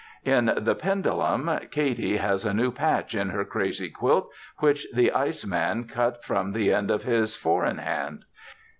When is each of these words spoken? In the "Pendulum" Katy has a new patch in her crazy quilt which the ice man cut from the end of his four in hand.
In 0.25 0.51
the 0.57 0.73
"Pendulum" 0.73 1.47
Katy 1.69 2.17
has 2.17 2.43
a 2.43 2.55
new 2.55 2.71
patch 2.71 3.13
in 3.13 3.29
her 3.29 3.45
crazy 3.45 3.87
quilt 3.91 4.31
which 4.57 4.87
the 4.91 5.11
ice 5.11 5.45
man 5.45 5.83
cut 5.83 6.23
from 6.23 6.53
the 6.53 6.73
end 6.73 6.89
of 6.89 7.03
his 7.03 7.35
four 7.35 7.63
in 7.67 7.77
hand. 7.77 8.25